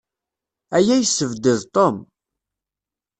[0.77, 1.95] Aya yessebded Tom.